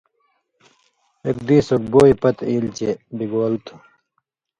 اک 1.27 1.37
دیس 1.47 1.67
اوک 1.73 1.83
بوئے 1.91 2.11
پتہۡ 2.21 2.45
ایلیۡ 2.49 2.75
چے 2.77 2.89
بگ 3.17 3.31
ول 3.37 3.53
تُھو۔ 3.65 3.75